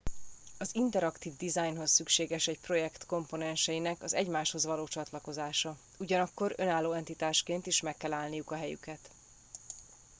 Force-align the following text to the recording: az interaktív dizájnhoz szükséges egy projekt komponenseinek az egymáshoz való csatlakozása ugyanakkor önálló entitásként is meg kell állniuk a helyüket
az 0.57 0.75
interaktív 0.75 1.35
dizájnhoz 1.35 1.91
szükséges 1.91 2.47
egy 2.47 2.59
projekt 2.59 3.05
komponenseinek 3.05 4.03
az 4.03 4.13
egymáshoz 4.13 4.65
való 4.65 4.87
csatlakozása 4.87 5.77
ugyanakkor 5.99 6.53
önálló 6.57 6.91
entitásként 6.91 7.65
is 7.67 7.81
meg 7.81 7.97
kell 7.97 8.13
állniuk 8.13 8.51
a 8.51 8.55
helyüket 8.55 9.09